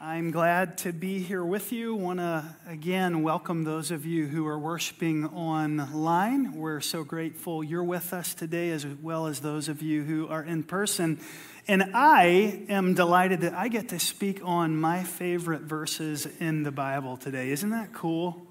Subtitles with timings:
[0.00, 1.92] I'm glad to be here with you.
[1.92, 6.52] Want to again welcome those of you who are worshiping online.
[6.52, 10.44] We're so grateful you're with us today, as well as those of you who are
[10.44, 11.18] in person.
[11.66, 16.70] And I am delighted that I get to speak on my favorite verses in the
[16.70, 17.50] Bible today.
[17.50, 18.46] Isn't that cool?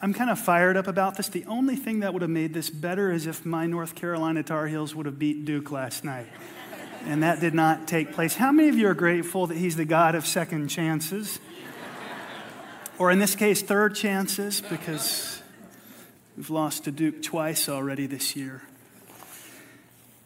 [0.00, 1.28] I'm kind of fired up about this.
[1.28, 4.66] The only thing that would have made this better is if my North Carolina Tar
[4.66, 6.28] Heels would have beat Duke last night.
[7.06, 8.34] And that did not take place.
[8.34, 11.40] How many of you are grateful that He's the God of second chances?
[12.98, 15.42] Or in this case, third chances, because
[16.36, 18.62] we've lost to Duke twice already this year.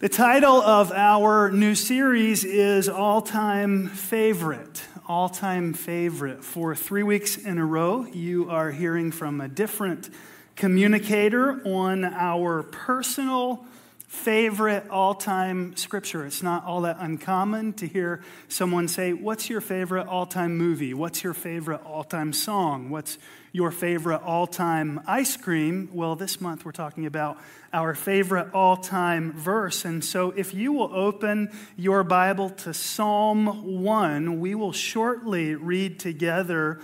[0.01, 4.85] The title of our new series is All Time Favorite.
[5.07, 6.43] All Time Favorite.
[6.43, 10.11] For three weeks in a row, you are hearing from a different
[10.57, 13.65] communicator on our personal
[14.15, 16.25] favorite all time scripture.
[16.25, 20.95] It's not all that uncommon to hear someone say, What's your favorite all time movie?
[20.95, 22.91] What's your favorite all time song?
[22.91, 23.19] What's
[23.53, 25.91] your favorite all time ice cream?
[25.93, 27.39] Well, this month we're talking about
[27.73, 29.85] our favorite all time verse.
[29.85, 35.99] And so if you will open your Bible to Psalm 1, we will shortly read
[35.99, 36.81] together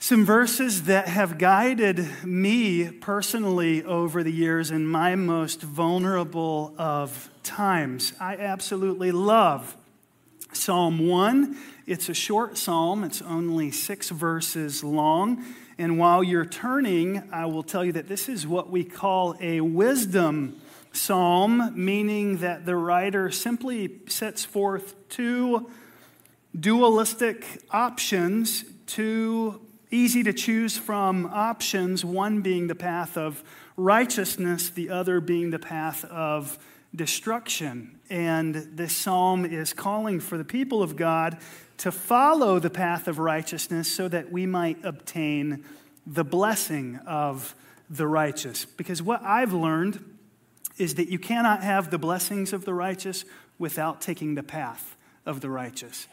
[0.00, 7.28] some verses that have guided me personally over the years in my most vulnerable of
[7.42, 8.12] times.
[8.20, 9.76] I absolutely love
[10.52, 11.58] Psalm 1.
[11.86, 15.44] It's a short psalm, it's only six verses long.
[15.78, 19.60] And while you're turning, I will tell you that this is what we call a
[19.60, 20.60] wisdom
[20.92, 25.68] psalm, meaning that the writer simply sets forth two
[26.58, 33.42] dualistic options, two easy to choose from options, one being the path of
[33.76, 36.58] righteousness, the other being the path of
[36.94, 37.98] destruction.
[38.10, 41.38] And this psalm is calling for the people of God
[41.78, 45.64] to follow the path of righteousness so that we might obtain
[46.06, 47.54] the blessing of
[47.88, 48.64] the righteous.
[48.64, 50.16] Because what I've learned
[50.76, 53.24] is that you cannot have the blessings of the righteous
[53.58, 54.96] without taking the path
[55.26, 56.08] of the righteous.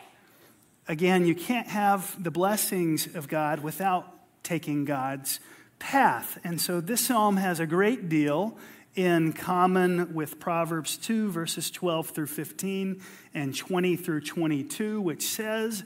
[0.87, 4.13] Again, you can't have the blessings of God without
[4.43, 5.39] taking God's
[5.79, 6.37] path.
[6.43, 8.55] And so this psalm has a great deal
[8.93, 13.01] in common with Proverbs 2, verses 12 through 15
[13.33, 15.83] and 20 through 22, which says,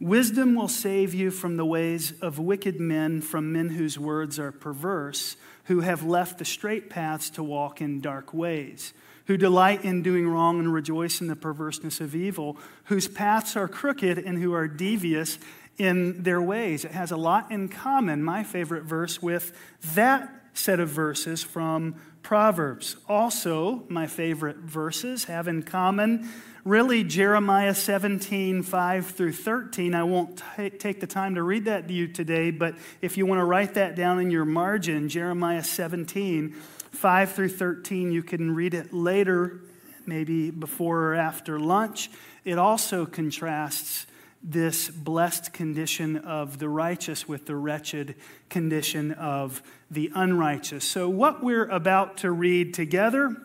[0.00, 4.52] Wisdom will save you from the ways of wicked men, from men whose words are
[4.52, 8.92] perverse, who have left the straight paths to walk in dark ways
[9.26, 13.68] who delight in doing wrong and rejoice in the perverseness of evil, whose paths are
[13.68, 15.38] crooked and who are devious
[15.78, 16.84] in their ways.
[16.84, 19.56] It has a lot in common, my favorite verse, with
[19.94, 22.96] that set of verses from Proverbs.
[23.08, 26.28] Also, my favorite verses have in common
[26.64, 29.94] really Jeremiah 17, 5 through 13.
[29.94, 33.26] I won't t- take the time to read that to you today, but if you
[33.26, 36.54] want to write that down in your margin, Jeremiah 17,
[36.92, 38.12] 5 through 13.
[38.12, 39.60] You can read it later,
[40.06, 42.10] maybe before or after lunch.
[42.44, 44.06] It also contrasts
[44.42, 48.16] this blessed condition of the righteous with the wretched
[48.50, 50.84] condition of the unrighteous.
[50.84, 53.36] So, what we're about to read together,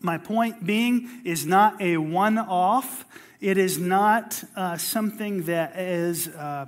[0.00, 3.04] my point being, is not a one off.
[3.40, 6.28] It is not uh, something that is.
[6.28, 6.66] Uh,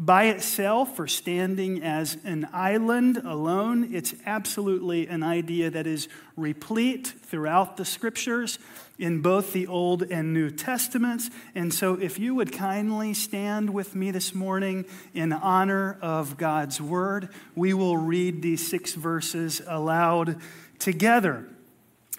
[0.00, 3.92] by itself or standing as an island alone.
[3.92, 8.58] It's absolutely an idea that is replete throughout the scriptures
[8.98, 11.28] in both the Old and New Testaments.
[11.54, 16.80] And so, if you would kindly stand with me this morning in honor of God's
[16.80, 20.40] word, we will read these six verses aloud
[20.78, 21.46] together.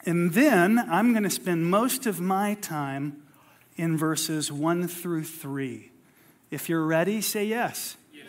[0.05, 3.23] And then I'm going to spend most of my time
[3.75, 5.90] in verses 1 through 3.
[6.51, 7.95] If you're ready, say yes.
[8.13, 8.25] yes.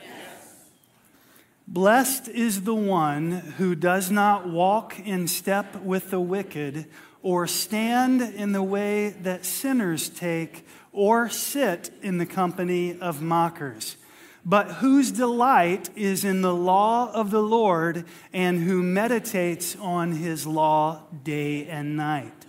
[1.67, 6.87] Blessed is the one who does not walk in step with the wicked,
[7.21, 13.97] or stand in the way that sinners take, or sit in the company of mockers,
[14.45, 20.47] but whose delight is in the law of the Lord, and who meditates on his
[20.47, 22.47] law day and night.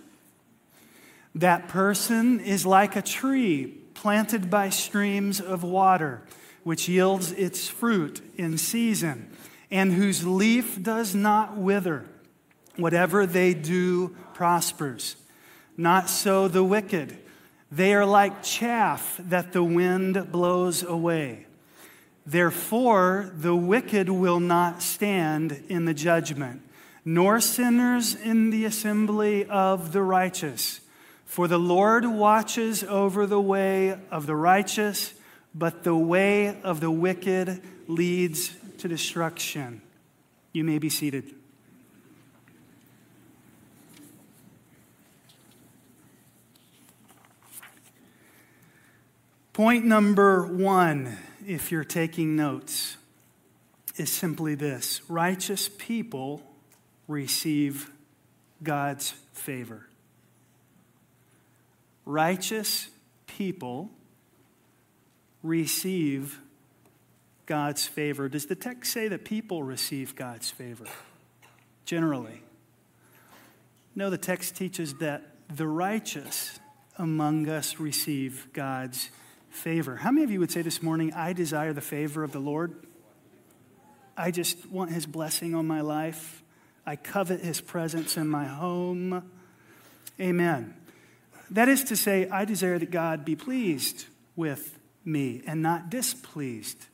[1.34, 6.22] That person is like a tree planted by streams of water,
[6.62, 9.30] which yields its fruit in season,
[9.70, 12.04] and whose leaf does not wither.
[12.76, 15.16] Whatever they do prospers.
[15.76, 17.18] Not so the wicked.
[17.70, 21.46] They are like chaff that the wind blows away.
[22.26, 26.62] Therefore, the wicked will not stand in the judgment,
[27.04, 30.80] nor sinners in the assembly of the righteous.
[31.34, 35.12] For the Lord watches over the way of the righteous,
[35.52, 39.82] but the way of the wicked leads to destruction.
[40.52, 41.34] You may be seated.
[49.52, 52.96] Point number one, if you're taking notes,
[53.96, 56.42] is simply this righteous people
[57.08, 57.90] receive
[58.62, 59.88] God's favor.
[62.04, 62.88] Righteous
[63.26, 63.90] people
[65.42, 66.40] receive
[67.46, 68.28] God's favor.
[68.28, 70.86] Does the text say that people receive God's favor?
[71.84, 72.42] Generally.
[73.94, 75.22] No, the text teaches that
[75.54, 76.58] the righteous
[76.98, 79.10] among us receive God's
[79.50, 79.96] favor.
[79.96, 82.86] How many of you would say this morning, I desire the favor of the Lord?
[84.16, 86.42] I just want his blessing on my life.
[86.86, 89.30] I covet his presence in my home.
[90.20, 90.74] Amen.
[91.50, 94.06] That is to say, I desire that God be pleased
[94.36, 96.86] with me and not displeased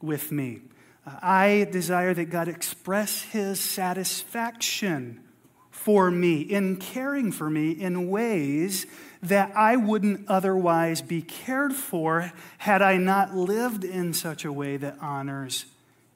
[0.00, 0.60] with me.
[1.06, 5.20] Uh, I desire that God express his satisfaction
[5.82, 8.86] for me, in caring for me in ways
[9.20, 14.76] that I wouldn't otherwise be cared for had I not lived in such a way
[14.76, 15.64] that honors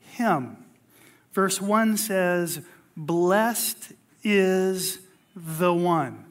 [0.00, 0.58] Him.
[1.32, 2.60] Verse 1 says,
[2.96, 3.92] Blessed
[4.22, 5.00] is
[5.34, 6.25] the one.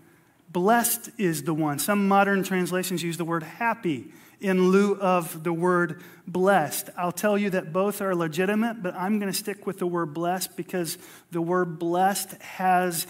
[0.55, 1.79] Blessed is the one.
[1.79, 6.91] Some modern translations use the word happy in lieu of the word blessed.
[6.97, 10.13] I'll tell you that both are legitimate, but I'm going to stick with the word
[10.13, 10.97] blessed because
[11.29, 13.05] the word blessed has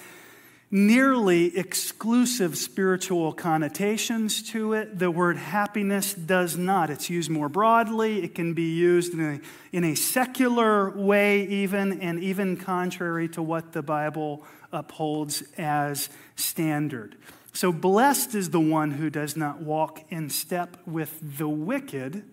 [0.71, 4.97] nearly exclusive spiritual connotations to it.
[4.97, 6.89] The word happiness does not.
[6.89, 9.39] It's used more broadly, it can be used in a,
[9.71, 14.43] in a secular way, even, and even contrary to what the Bible
[14.75, 17.15] upholds as standard.
[17.53, 22.23] So, blessed is the one who does not walk in step with the wicked,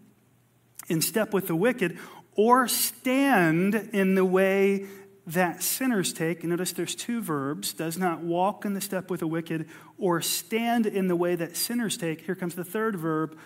[0.89, 1.99] in step with the wicked,
[2.35, 4.87] or stand in the way
[5.27, 6.43] that sinners take.
[6.43, 10.87] Notice there's two verbs does not walk in the step with the wicked, or stand
[10.87, 12.23] in the way that sinners take.
[12.23, 13.39] Here comes the third verb,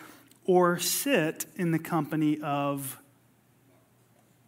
[0.46, 2.98] or sit in the company of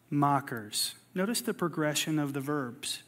[0.08, 0.94] mockers.
[1.14, 3.02] Notice the progression of the verbs.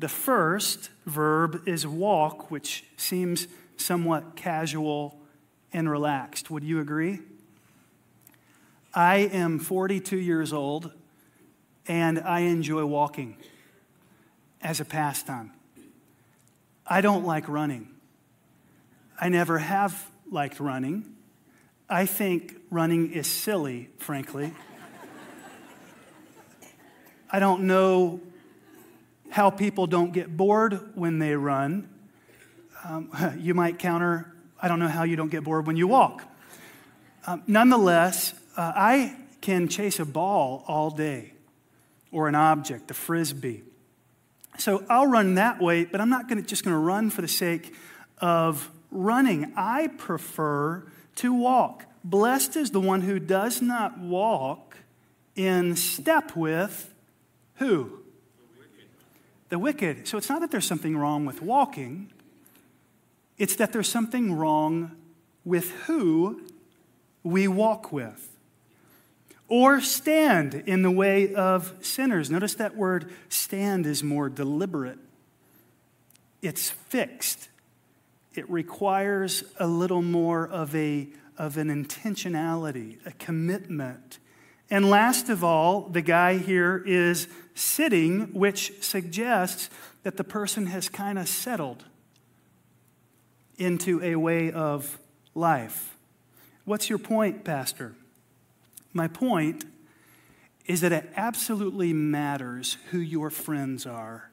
[0.00, 5.20] The first verb is walk, which seems somewhat casual
[5.74, 6.50] and relaxed.
[6.50, 7.18] Would you agree?
[8.94, 10.90] I am 42 years old
[11.86, 13.36] and I enjoy walking
[14.62, 15.52] as a pastime.
[16.86, 17.90] I don't like running.
[19.20, 21.14] I never have liked running.
[21.90, 24.54] I think running is silly, frankly.
[27.30, 28.22] I don't know
[29.30, 31.88] how people don't get bored when they run.
[32.84, 36.24] Um, you might counter, I don't know how you don't get bored when you walk.
[37.26, 41.32] Um, nonetheless, uh, I can chase a ball all day
[42.10, 43.62] or an object, a frisbee.
[44.58, 47.28] So I'll run that way, but I'm not gonna, just going to run for the
[47.28, 47.74] sake
[48.18, 49.52] of running.
[49.56, 50.84] I prefer
[51.16, 51.84] to walk.
[52.02, 54.78] Blessed is the one who does not walk
[55.36, 56.92] in step with
[57.56, 57.99] who?
[59.50, 60.08] The wicked.
[60.08, 62.10] So it's not that there's something wrong with walking,
[63.36, 64.96] it's that there's something wrong
[65.44, 66.42] with who
[67.22, 68.30] we walk with
[69.48, 72.30] or stand in the way of sinners.
[72.30, 74.98] Notice that word stand is more deliberate,
[76.40, 77.48] it's fixed.
[78.32, 84.20] It requires a little more of, a, of an intentionality, a commitment.
[84.70, 89.70] And last of all, the guy here is sitting, which suggests
[90.02, 91.84] that the person has kind of settled
[93.58, 94.98] into a way of
[95.34, 95.96] life.
[96.64, 97.94] What's your point, Pastor?
[98.92, 99.64] My point
[100.66, 104.30] is that it absolutely matters who your friends are.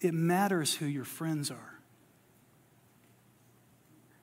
[0.00, 1.69] It matters who your friends are.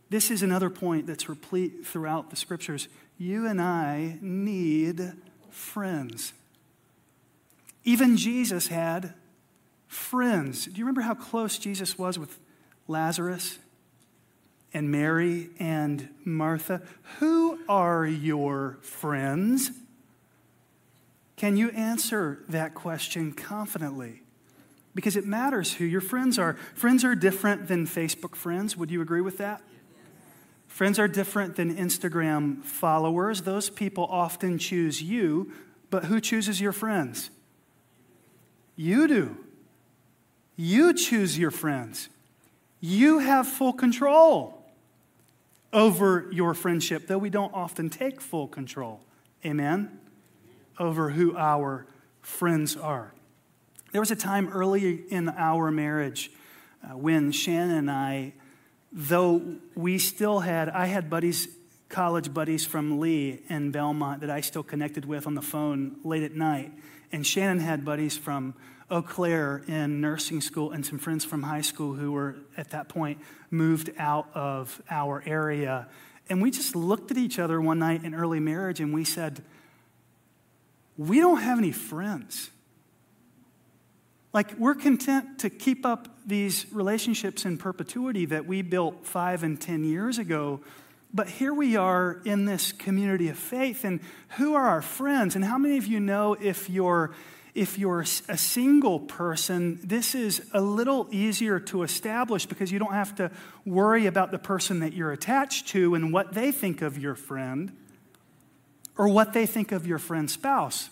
[0.09, 2.87] This is another point that's replete throughout the scriptures.
[3.17, 5.13] You and I need
[5.49, 6.33] friends.
[7.83, 9.13] Even Jesus had
[9.87, 10.65] friends.
[10.65, 12.39] Do you remember how close Jesus was with
[12.87, 13.59] Lazarus?
[14.73, 16.81] and Mary and Martha,
[17.19, 19.71] who are your friends?
[21.35, 24.21] Can you answer that question confidently?
[24.95, 26.55] Because it matters who your friends are.
[26.73, 28.75] Friends are different than Facebook friends.
[28.75, 29.61] Would you agree with that?
[30.77, 33.41] Friends are different than Instagram followers.
[33.41, 35.51] Those people often choose you,
[35.89, 37.31] but who chooses your friends?
[38.75, 39.37] You do.
[40.55, 42.09] You choose your friends.
[42.79, 44.63] You have full control
[45.73, 48.99] over your friendship, though we don't often take full control.
[49.43, 49.99] Amen?
[50.77, 51.87] Over who our
[52.21, 53.15] friends are.
[53.93, 56.29] There was a time early in our marriage
[56.83, 58.33] uh, when Shannon and I,
[58.97, 61.47] though we still had, I had buddies,
[61.87, 66.23] college buddies from Lee in Belmont that I still connected with on the phone late
[66.23, 66.71] at night.
[67.11, 68.55] And Shannon had buddies from
[68.89, 72.89] Eau Claire in nursing school and some friends from high school who were at that
[72.89, 73.19] point
[73.51, 75.87] moved out of our area.
[76.27, 79.43] And we just looked at each other one night in early marriage and we said,
[80.97, 82.49] We don't have any friends.
[84.33, 89.59] Like, we're content to keep up these relationships in perpetuity that we built five and
[89.59, 90.59] 10 years ago.
[91.13, 94.01] But here we are in this community of faith, and
[94.37, 95.35] who are our friends?
[95.35, 97.15] And how many of you know if you're
[97.55, 102.93] if you're a single person, this is a little easier to establish because you don't
[102.93, 103.31] have to
[103.65, 107.75] worry about the person that you're attached to and what they think of your friend
[108.95, 110.91] or what they think of your friend's spouse.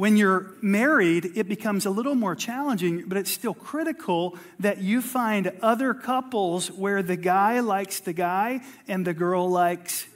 [0.00, 5.02] When you're married, it becomes a little more challenging, but it's still critical that you
[5.02, 10.06] find other couples where the guy likes the guy and the girl likes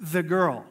[0.00, 0.64] the girl.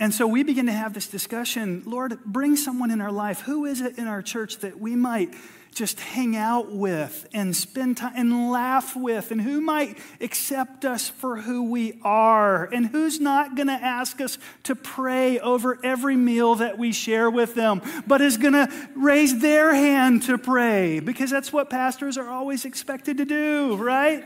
[0.00, 3.40] And so we begin to have this discussion Lord, bring someone in our life.
[3.42, 5.34] Who is it in our church that we might
[5.76, 11.06] just hang out with and spend time and laugh with, and who might accept us
[11.06, 16.16] for who we are, and who's not going to ask us to pray over every
[16.16, 20.98] meal that we share with them, but is going to raise their hand to pray
[20.98, 24.24] because that's what pastors are always expected to do, right?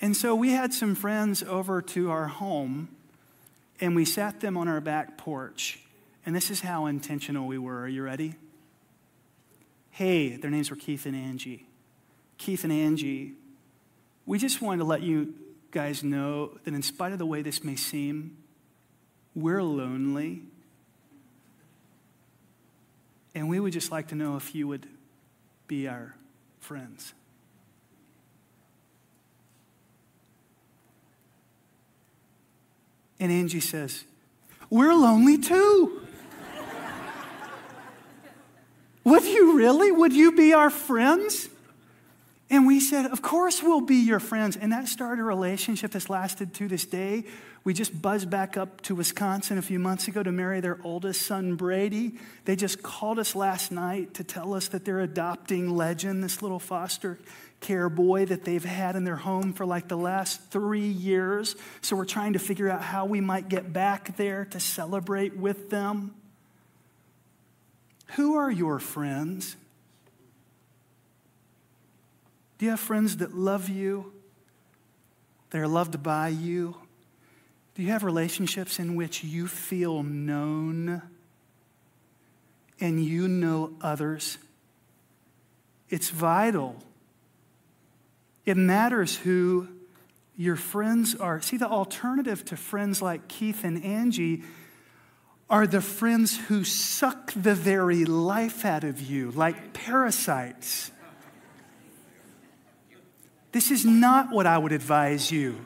[0.00, 2.88] And so we had some friends over to our home,
[3.80, 5.80] and we sat them on our back porch.
[6.24, 7.80] And this is how intentional we were.
[7.80, 8.36] Are you ready?
[9.94, 11.68] Hey, their names were Keith and Angie.
[12.36, 13.34] Keith and Angie,
[14.26, 15.34] we just wanted to let you
[15.70, 18.36] guys know that in spite of the way this may seem,
[19.36, 20.42] we're lonely.
[23.36, 24.88] And we would just like to know if you would
[25.68, 26.16] be our
[26.58, 27.14] friends.
[33.20, 34.02] And Angie says,
[34.70, 36.03] We're lonely too.
[39.04, 39.92] Would you really?
[39.92, 41.48] Would you be our friends?
[42.50, 44.56] And we said, Of course, we'll be your friends.
[44.56, 47.24] And that started a relationship that's lasted to this day.
[47.64, 51.22] We just buzzed back up to Wisconsin a few months ago to marry their oldest
[51.22, 52.18] son, Brady.
[52.44, 56.58] They just called us last night to tell us that they're adopting Legend, this little
[56.58, 57.18] foster
[57.60, 61.56] care boy that they've had in their home for like the last three years.
[61.80, 65.70] So we're trying to figure out how we might get back there to celebrate with
[65.70, 66.14] them.
[68.16, 69.56] Who are your friends?
[72.58, 74.12] Do you have friends that love you?
[75.50, 76.76] They're loved by you?
[77.74, 81.02] Do you have relationships in which you feel known
[82.80, 84.38] and you know others?
[85.88, 86.76] It's vital.
[88.46, 89.68] It matters who
[90.36, 91.40] your friends are.
[91.40, 94.42] See, the alternative to friends like Keith and Angie
[95.54, 100.90] are the friends who suck the very life out of you, like parasites.
[103.52, 105.64] This is not what I would advise you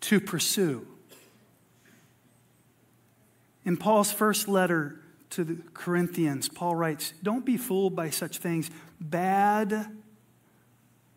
[0.00, 0.84] to pursue.
[3.64, 8.68] In Paul's first letter to the Corinthians, Paul writes, Don't be fooled by such things.
[9.00, 9.96] Bad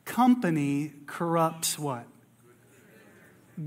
[0.05, 2.05] company corrupts what?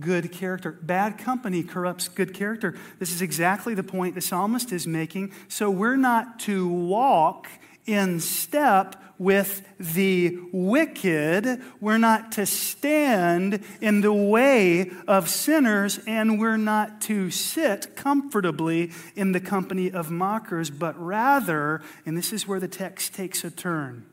[0.01, 0.73] Good character.
[0.73, 2.75] Bad company corrupts good character.
[2.99, 5.33] This is exactly the point the psalmist is making.
[5.49, 7.49] So we're not to walk
[7.87, 11.63] in step with the wicked.
[11.81, 18.91] We're not to stand in the way of sinners, and we're not to sit comfortably
[19.15, 23.51] in the company of mockers, but rather, and this is where the text takes a
[23.51, 24.05] turn,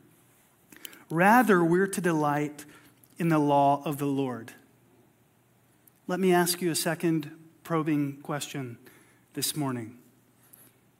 [1.10, 2.64] rather, we're to delight
[3.18, 4.52] in the law of the Lord.
[6.06, 7.30] Let me ask you a second
[7.62, 8.76] probing question
[9.32, 9.96] this morning.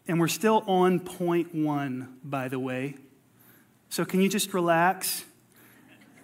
[0.09, 2.95] And we're still on point one, by the way.
[3.91, 5.27] So can you just relax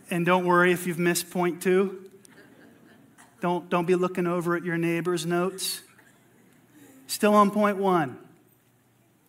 [0.08, 2.10] and don't worry if you've missed point two?
[3.42, 5.82] Don't, don't be looking over at your neighbor's notes.
[7.06, 8.16] Still on point one.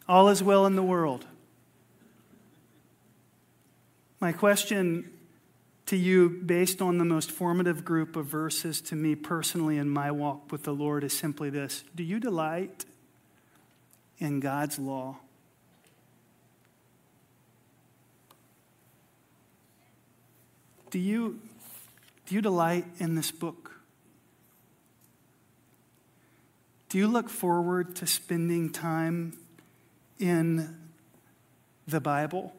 [0.08, 1.26] All is well in the world.
[4.22, 5.12] My question
[5.92, 10.10] to you based on the most formative group of verses to me personally in my
[10.10, 12.86] walk with the Lord is simply this Do you delight
[14.18, 15.18] in God's law?
[20.92, 21.42] Do you,
[22.26, 23.74] do you delight in this book?
[26.88, 29.38] Do you look forward to spending time
[30.20, 30.74] in
[31.86, 32.56] the Bible?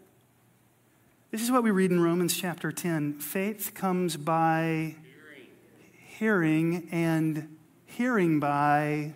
[1.32, 3.14] This is what we read in Romans chapter 10.
[3.14, 4.96] Faith comes by
[6.18, 9.14] hearing, and hearing by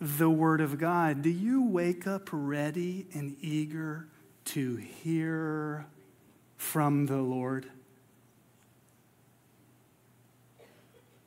[0.00, 1.22] the Word of God.
[1.22, 4.08] Do you wake up ready and eager
[4.46, 5.86] to hear
[6.56, 7.70] from the Lord?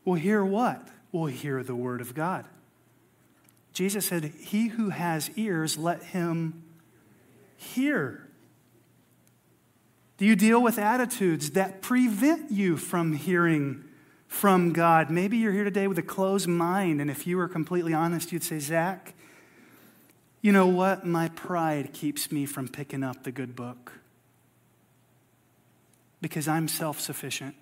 [0.03, 0.89] Well, hear what?
[1.13, 2.43] Well, hear the Word of God.
[3.71, 6.63] Jesus said, He who has ears, let him
[7.55, 8.28] hear.
[10.19, 13.85] Do you deal with attitudes that prevent you from hearing
[14.27, 15.09] from God?
[15.09, 18.43] Maybe you're here today with a closed mind, and if you were completely honest, you'd
[18.43, 19.13] say, Zach,
[20.41, 21.05] you know what?
[21.05, 23.93] My pride keeps me from picking up the good book
[26.19, 27.55] because I'm self sufficient,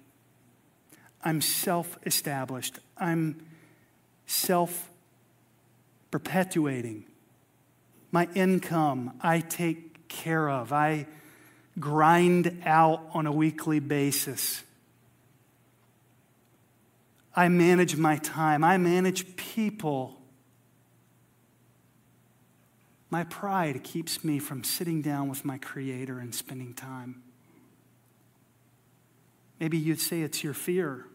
[1.24, 3.40] I'm self established, I'm
[4.26, 4.90] self
[6.10, 7.06] perpetuating.
[8.12, 10.74] My income, I take care of.
[10.74, 11.06] I
[11.80, 14.64] grind out on a weekly basis.
[17.36, 18.64] I manage my time.
[18.64, 20.20] I manage people.
[23.10, 27.22] My pride keeps me from sitting down with my Creator and spending time.
[29.60, 31.06] Maybe you'd say it's your fear.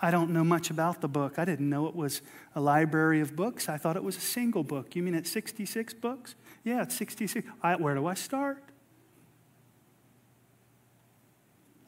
[0.00, 1.38] I don't know much about the book.
[1.38, 2.20] I didn't know it was
[2.54, 3.68] a library of books.
[3.68, 4.94] I thought it was a single book.
[4.94, 6.34] You mean it's 66 books?
[6.64, 7.46] Yeah, it's 66.
[7.62, 8.62] I, where do I start?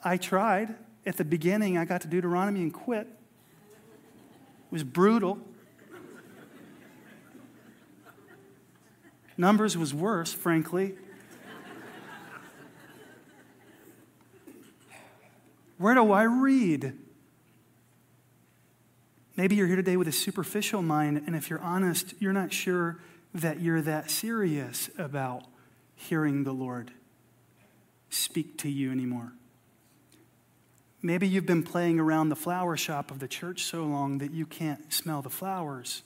[0.05, 0.75] I tried.
[1.07, 3.07] At the beginning, I got to Deuteronomy and quit.
[3.07, 5.39] It was brutal.
[9.37, 10.97] Numbers was worse, frankly.
[15.79, 16.99] Where do I read?
[19.37, 22.99] Maybe you're here today with a superficial mind, and if you're honest, you're not sure
[23.33, 25.45] that you're that serious about
[25.95, 26.91] hearing the Lord
[28.11, 29.33] speak to you anymore.
[31.01, 34.47] Maybe you've been playing around the flower shop of the church so long that you
[34.47, 36.03] can't smell the flowers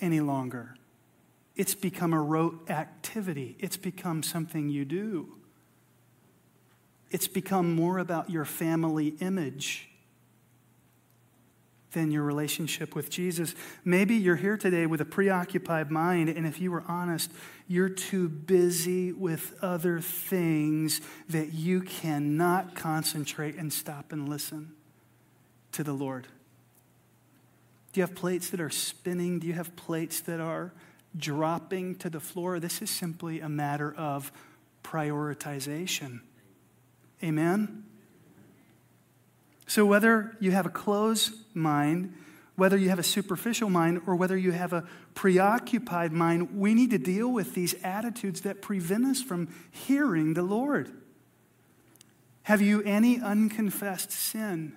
[0.00, 0.76] any longer.
[1.54, 5.32] It's become a rote activity, it's become something you do.
[7.10, 9.88] It's become more about your family image
[11.96, 13.54] than your relationship with Jesus.
[13.82, 17.30] Maybe you're here today with a preoccupied mind, and if you were honest,
[17.66, 24.74] you're too busy with other things that you cannot concentrate and stop and listen
[25.72, 26.26] to the Lord.
[27.94, 29.38] Do you have plates that are spinning?
[29.38, 30.74] Do you have plates that are
[31.16, 32.60] dropping to the floor?
[32.60, 34.30] This is simply a matter of
[34.84, 36.20] prioritization.
[37.24, 37.85] Amen?
[39.66, 42.14] So, whether you have a closed mind,
[42.56, 46.90] whether you have a superficial mind, or whether you have a preoccupied mind, we need
[46.90, 50.90] to deal with these attitudes that prevent us from hearing the Lord.
[52.44, 54.74] Have you any unconfessed sin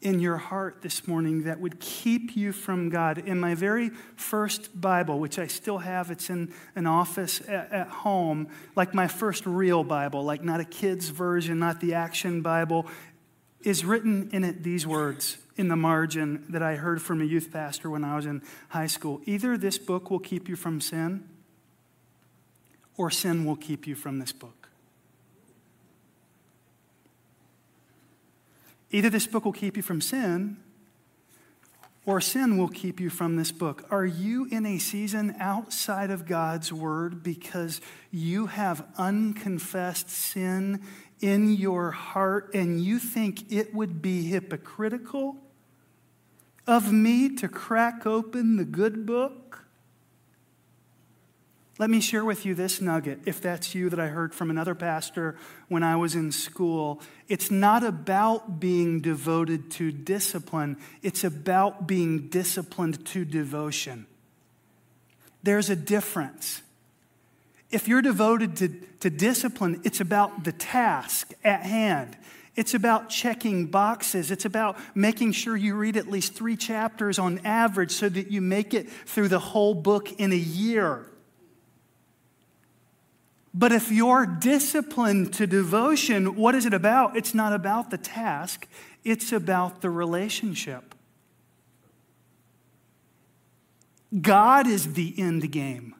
[0.00, 3.18] in your heart this morning that would keep you from God?
[3.18, 7.88] In my very first Bible, which I still have, it's in an office at, at
[7.88, 12.86] home, like my first real Bible, like not a kid's version, not the action Bible
[13.62, 17.52] is written in it these words in the margin that I heard from a youth
[17.52, 19.20] pastor when I was in high school.
[19.24, 21.28] Either this book will keep you from sin,
[22.96, 24.68] or sin will keep you from this book.
[28.90, 30.56] Either this book will keep you from sin,
[32.06, 33.84] or sin will keep you from this book.
[33.90, 40.82] Are you in a season outside of God's word because you have unconfessed sin
[41.20, 45.36] in your heart and you think it would be hypocritical
[46.66, 49.64] of me to crack open the good book?
[51.78, 54.74] Let me share with you this nugget, if that's you that I heard from another
[54.74, 55.36] pastor
[55.68, 57.00] when I was in school.
[57.28, 64.06] It's not about being devoted to discipline, it's about being disciplined to devotion.
[65.44, 66.62] There's a difference.
[67.70, 68.68] If you're devoted to,
[69.00, 72.16] to discipline, it's about the task at hand.
[72.56, 74.30] It's about checking boxes.
[74.30, 78.40] It's about making sure you read at least three chapters on average so that you
[78.40, 81.06] make it through the whole book in a year.
[83.54, 87.16] But if you're disciplined to devotion, what is it about?
[87.16, 88.66] It's not about the task,
[89.04, 90.94] it's about the relationship.
[94.20, 95.94] God is the end game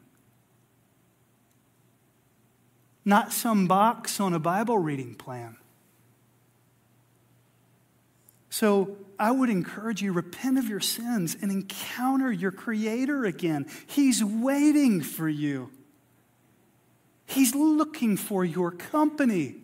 [3.09, 5.57] not some box on a Bible reading plan.
[8.51, 13.67] So I would encourage you repent of your sins and encounter your creator again.
[13.87, 15.71] He's waiting for you.
[17.25, 19.57] He's looking for your company.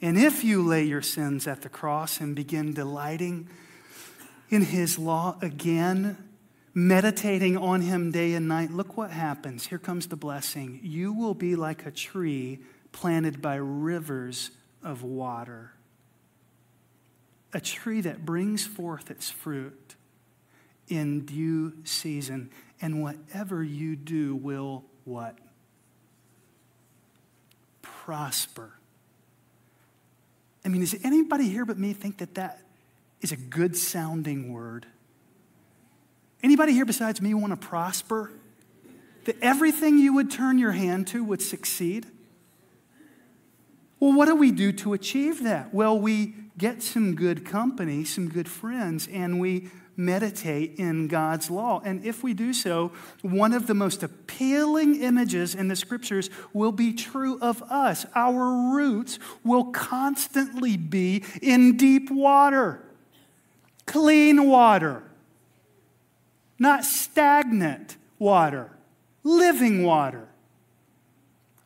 [0.00, 3.50] And if you lay your sins at the cross and begin delighting
[4.48, 6.16] in his law again,
[6.74, 9.66] meditating on him day and night, look what happens.
[9.66, 10.80] Here comes the blessing.
[10.82, 12.60] You will be like a tree
[12.92, 14.50] planted by rivers
[14.82, 15.72] of water,
[17.52, 19.94] a tree that brings forth its fruit
[20.88, 22.50] in due season.
[22.80, 25.38] And whatever you do will what?
[27.82, 28.72] Prosper.
[30.64, 32.62] I mean, does anybody here but me think that that
[33.20, 34.86] is a good sounding word?
[36.42, 38.32] Anybody here besides me want to prosper?
[39.24, 42.06] That everything you would turn your hand to would succeed?
[44.00, 45.72] Well, what do we do to achieve that?
[45.72, 51.80] Well, we get some good company, some good friends, and we meditate in God's law.
[51.84, 56.72] And if we do so, one of the most appealing images in the scriptures will
[56.72, 58.04] be true of us.
[58.16, 62.82] Our roots will constantly be in deep water,
[63.86, 65.04] clean water
[66.62, 68.70] not stagnant water,
[69.24, 70.28] living water.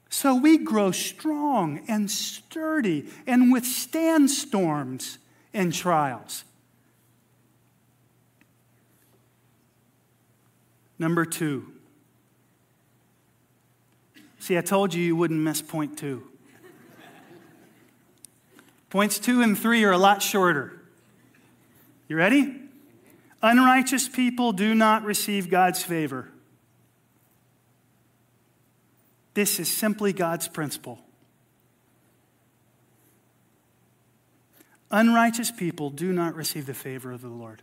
[0.08, 5.18] So we grow strong and sturdy and withstand storms
[5.52, 6.44] and trials.
[10.98, 11.70] Number two.
[14.38, 16.22] See, I told you you wouldn't miss point two.
[18.88, 20.80] Points two and three are a lot shorter.
[22.08, 22.65] You ready?
[23.42, 26.28] Unrighteous people do not receive God's favor.
[29.34, 30.98] This is simply God's principle.
[34.90, 37.62] Unrighteous people do not receive the favor of the Lord.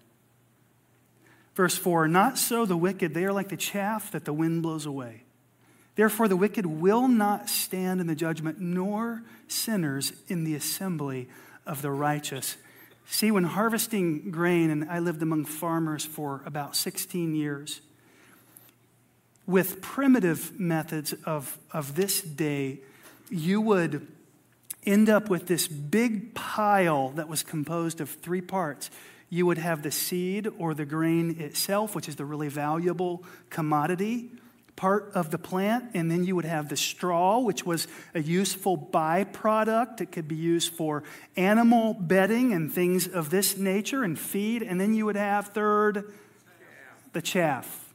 [1.56, 4.86] Verse 4 Not so the wicked, they are like the chaff that the wind blows
[4.86, 5.24] away.
[5.96, 11.28] Therefore, the wicked will not stand in the judgment, nor sinners in the assembly
[11.66, 12.58] of the righteous.
[13.06, 17.82] See, when harvesting grain, and I lived among farmers for about 16 years,
[19.46, 22.80] with primitive methods of, of this day,
[23.30, 24.08] you would
[24.86, 28.90] end up with this big pile that was composed of three parts.
[29.30, 34.32] You would have the seed or the grain itself, which is the really valuable commodity
[34.76, 38.78] part of the plant, and then you would have the straw, which was a useful
[38.78, 40.02] byproduct.
[40.02, 41.04] It could be used for
[41.38, 44.64] animal bedding and things of this nature and feed.
[44.64, 46.12] And then you would have, third,
[47.14, 47.94] the chaff.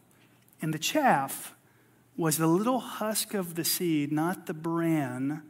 [0.63, 1.55] And the chaff
[2.17, 5.43] was the little husk of the seed, not the bran.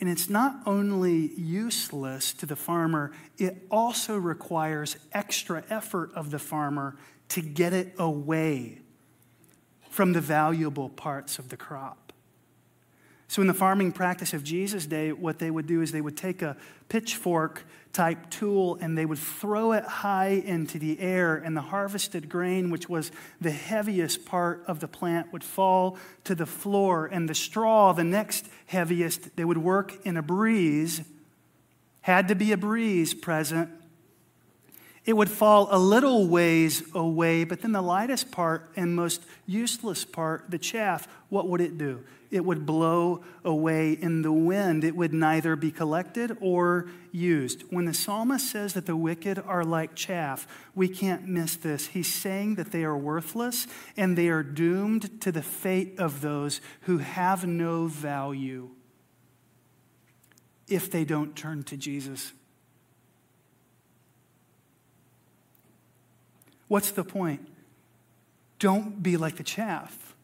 [0.00, 6.38] And it's not only useless to the farmer, it also requires extra effort of the
[6.38, 6.96] farmer
[7.30, 8.80] to get it away
[9.94, 12.12] from the valuable parts of the crop.
[13.28, 16.16] So, in the farming practice of Jesus' day, what they would do is they would
[16.16, 16.56] take a
[16.88, 22.28] pitchfork type tool and they would throw it high into the air, and the harvested
[22.28, 27.06] grain, which was the heaviest part of the plant, would fall to the floor.
[27.06, 31.02] And the straw, the next heaviest, they would work in a breeze,
[32.00, 33.70] had to be a breeze present
[35.06, 40.04] it would fall a little ways away, but then the lightest part and most useless
[40.04, 42.04] part, the chaff, what would it do?
[42.30, 44.82] It would blow away in the wind.
[44.82, 47.62] It would neither be collected or used.
[47.70, 51.88] When the psalmist says that the wicked are like chaff, we can't miss this.
[51.88, 56.60] He's saying that they are worthless and they are doomed to the fate of those
[56.82, 58.70] who have no value
[60.66, 62.32] if they don't turn to Jesus.
[66.68, 67.46] What's the point?
[68.58, 70.14] Don't be like the chaff.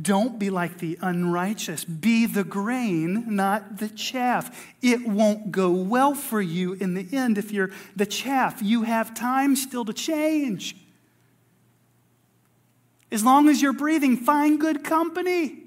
[0.00, 1.84] Don't be like the unrighteous.
[1.84, 4.74] Be the grain, not the chaff.
[4.82, 8.60] It won't go well for you in the end if you're the chaff.
[8.62, 10.76] You have time still to change.
[13.10, 15.62] As long as you're breathing, find good company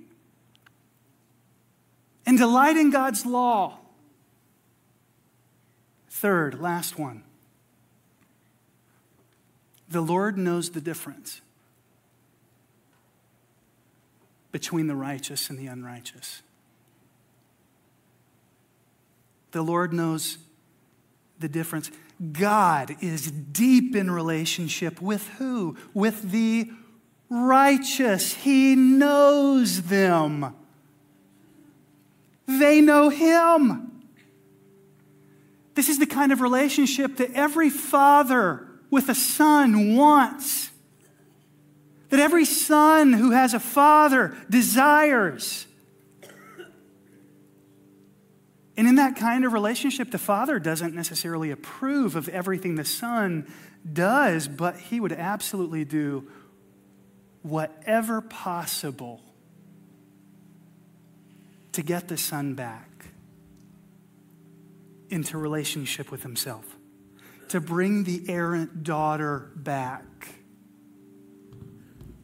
[2.26, 3.80] and delight in God's law.
[6.10, 7.24] Third, last one.
[9.90, 11.42] The Lord knows the difference
[14.52, 16.42] between the righteous and the unrighteous.
[19.52, 20.38] The Lord knows
[21.40, 21.90] the difference.
[22.32, 25.76] God is deep in relationship with who?
[25.94, 26.70] With the
[27.30, 28.34] righteous.
[28.34, 30.54] He knows them.
[32.46, 34.04] They know Him.
[35.76, 40.72] This is the kind of relationship that every father with a son wants.
[42.10, 45.68] That every son who has a father desires.
[48.76, 53.52] And in that kind of relationship, the father doesn't necessarily approve of everything the son
[53.92, 56.28] does, but he would absolutely do
[57.42, 59.22] whatever possible
[61.74, 63.06] to get the son back
[65.10, 66.78] into relationship with himself,
[67.50, 70.06] to bring the errant daughter back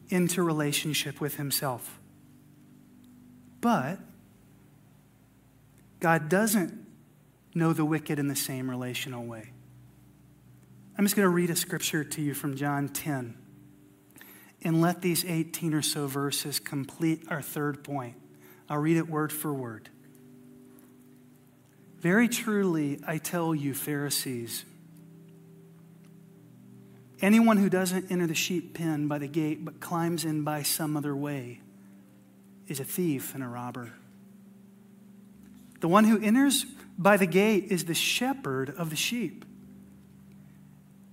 [0.08, 1.98] into relationship with himself.
[3.60, 3.98] But
[6.00, 6.86] God doesn't
[7.54, 9.50] know the wicked in the same relational way.
[10.96, 13.36] I'm just going to read a scripture to you from John 10
[14.62, 18.16] and let these 18 or so verses complete our third point.
[18.68, 19.90] I'll read it word for word.
[21.98, 24.64] Very truly, I tell you, Pharisees,
[27.20, 30.96] anyone who doesn't enter the sheep pen by the gate but climbs in by some
[30.96, 31.60] other way
[32.68, 33.92] is a thief and a robber.
[35.80, 36.64] The one who enters
[36.98, 39.44] by the gate is the shepherd of the sheep.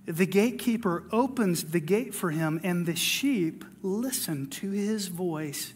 [0.06, 5.72] The gatekeeper opens the gate for him, and the sheep listen to his voice.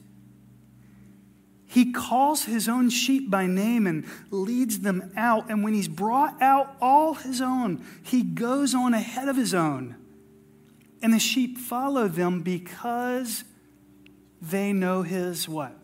[1.67, 5.51] He calls his own sheep by name and leads them out.
[5.51, 9.97] And when he's brought out all his own, he goes on ahead of his own.
[11.03, 13.45] And the sheep follow them because
[14.41, 15.77] they know his what?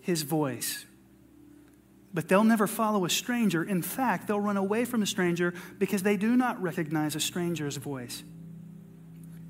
[0.00, 0.86] His voice
[2.16, 3.62] but they'll never follow a stranger.
[3.62, 7.76] In fact, they'll run away from a stranger because they do not recognize a stranger's
[7.76, 8.24] voice.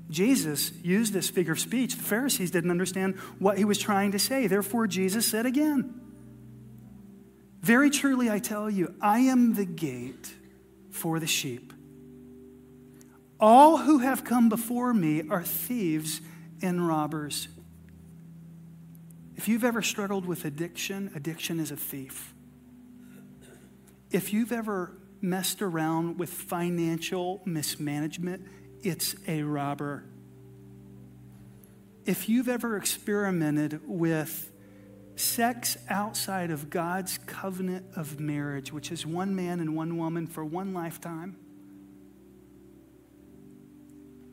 [0.09, 1.95] Jesus used this figure of speech.
[1.95, 4.47] The Pharisees didn't understand what he was trying to say.
[4.47, 5.97] Therefore, Jesus said again,
[7.61, 10.33] Very truly, I tell you, I am the gate
[10.91, 11.71] for the sheep.
[13.39, 16.21] All who have come before me are thieves
[16.61, 17.47] and robbers.
[19.35, 22.33] If you've ever struggled with addiction, addiction is a thief.
[24.09, 28.47] If you've ever messed around with financial mismanagement,
[28.81, 30.05] it's a robber.
[32.05, 34.51] If you've ever experimented with
[35.15, 40.45] sex outside of God's covenant of marriage, which is one man and one woman for
[40.45, 41.37] one lifetime,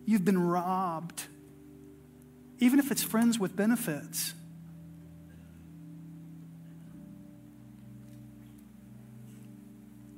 [0.07, 1.25] you've been robbed,
[2.59, 4.35] even if it's friends with benefits.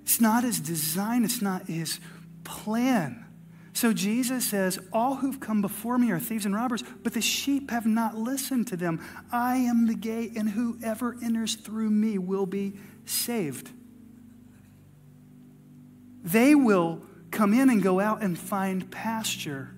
[0.03, 2.01] It's not his design, it's not his
[2.45, 3.27] plan.
[3.75, 7.71] So Jesus says, All who've come before me are thieves and robbers, but the sheep
[7.71, 9.05] have not listened to them.
[9.31, 13.69] I am the gate, and whoever enters through me will be saved.
[16.25, 19.76] They will come in and go out and find pasture.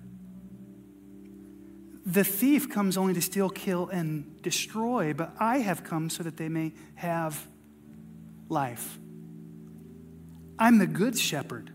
[2.09, 6.37] The thief comes only to steal, kill, and destroy, but I have come so that
[6.37, 7.47] they may have
[8.47, 8.97] life.
[10.57, 11.71] I'm the good shepherd.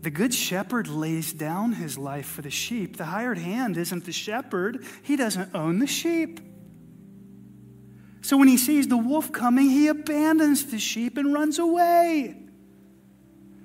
[0.00, 2.96] The good shepherd lays down his life for the sheep.
[2.96, 6.40] The hired hand isn't the shepherd, he doesn't own the sheep.
[8.20, 12.43] So when he sees the wolf coming, he abandons the sheep and runs away.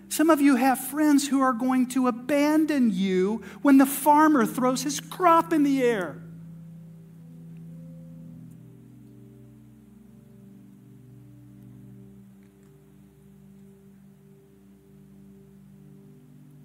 [0.09, 4.81] Some of you have friends who are going to abandon you when the farmer throws
[4.81, 6.19] his crop in the air.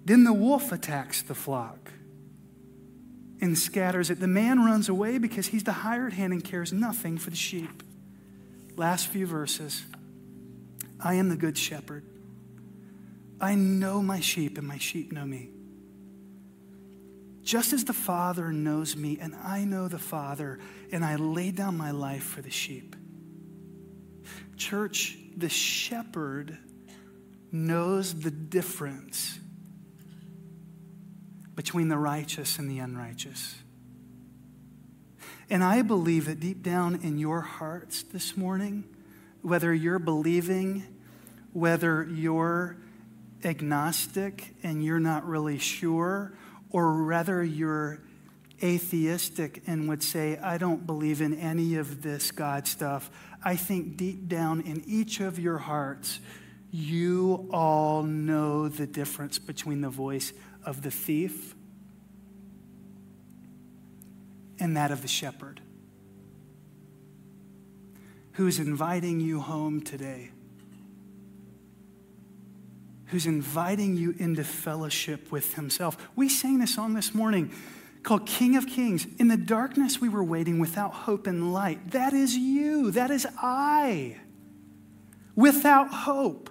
[0.05, 1.91] Then the wolf attacks the flock
[3.41, 4.19] and scatters it.
[4.19, 7.83] The man runs away because he's the hired hand and cares nothing for the sheep.
[8.75, 9.83] Last few verses
[10.99, 12.03] I am the good shepherd.
[13.39, 15.49] I know my sheep, and my sheep know me.
[17.43, 20.59] Just as the Father knows me, and I know the Father,
[20.91, 22.95] and I lay down my life for the sheep.
[24.57, 26.57] Church, the shepherd
[27.51, 29.39] knows the difference
[31.55, 33.55] between the righteous and the unrighteous.
[35.49, 38.83] And I believe that deep down in your hearts this morning,
[39.41, 40.83] whether you're believing,
[41.53, 42.77] whether you're
[43.45, 46.33] agnostic and you're not really sure,
[46.69, 48.01] or rather you're
[48.63, 53.09] atheistic and would say, I don't believe in any of this God stuff,
[53.43, 56.19] I think deep down in each of your hearts,
[56.71, 60.33] you all know the difference between the voice
[60.65, 61.53] of the thief
[64.59, 65.61] and that of the shepherd
[68.33, 70.29] who's inviting you home today,
[73.07, 75.97] who's inviting you into fellowship with himself.
[76.15, 77.51] We sang this song this morning
[78.03, 79.07] called King of Kings.
[79.17, 81.91] In the darkness, we were waiting without hope and light.
[81.91, 82.91] That is you.
[82.91, 84.17] That is I.
[85.35, 86.49] Without hope.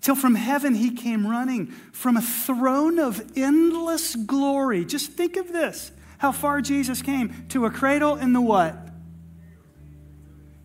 [0.00, 4.84] Till from heaven he came running from a throne of endless glory.
[4.84, 8.76] Just think of this how far Jesus came to a cradle in the what?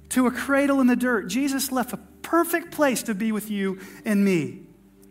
[0.10, 1.28] To a cradle in the dirt.
[1.28, 4.62] Jesus left a perfect place to be with you and me.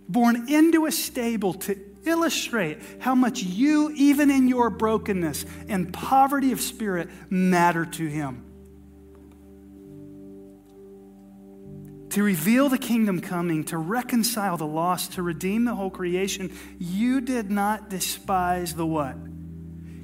[0.09, 6.53] Born into a stable to illustrate how much you, even in your brokenness and poverty
[6.53, 8.45] of spirit, matter to Him.
[12.11, 17.23] To reveal the kingdom coming, to reconcile the lost, to redeem the whole creation, you
[17.23, 19.17] did not despise the what?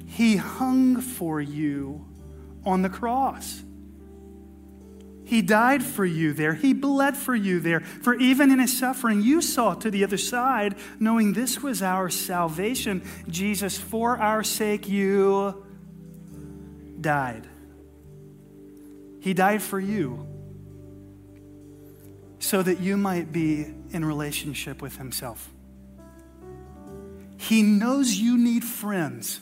[0.07, 2.07] He hung for you
[2.65, 3.61] on the cross.
[5.29, 6.55] He died for you there.
[6.55, 7.81] He bled for you there.
[7.81, 12.09] For even in his suffering, you saw to the other side, knowing this was our
[12.09, 13.03] salvation.
[13.27, 15.63] Jesus, for our sake, you
[16.99, 17.47] died.
[19.19, 20.25] He died for you
[22.39, 25.51] so that you might be in relationship with himself.
[27.37, 29.41] He knows you need friends.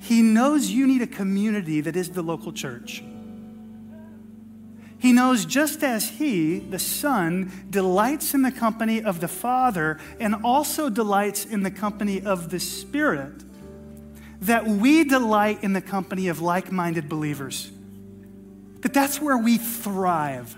[0.00, 3.04] He knows you need a community that is the local church.
[4.98, 10.34] He knows just as He, the Son, delights in the company of the Father and
[10.44, 13.44] also delights in the company of the Spirit,
[14.40, 17.70] that we delight in the company of like minded believers.
[18.80, 20.56] That that's where we thrive.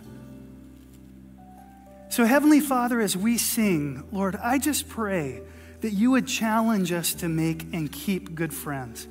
[2.09, 5.43] So, Heavenly Father, as we sing, Lord, I just pray
[5.81, 9.07] that you would challenge us to make and keep good friends.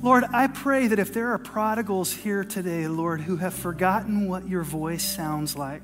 [0.00, 4.46] Lord, I pray that if there are prodigals here today, Lord, who have forgotten what
[4.48, 5.82] your voice sounds like,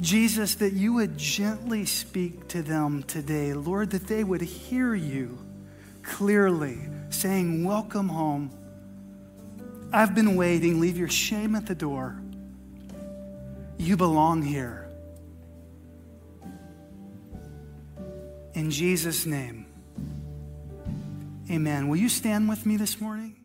[0.00, 3.52] Jesus, that you would gently speak to them today.
[3.52, 5.38] Lord, that they would hear you
[6.02, 6.78] clearly
[7.10, 8.50] saying, Welcome home.
[9.92, 10.80] I've been waiting.
[10.80, 12.20] Leave your shame at the door.
[13.78, 14.88] You belong here.
[18.54, 19.63] In Jesus' name.
[21.50, 21.88] Amen.
[21.88, 23.36] Will you stand with me this morning?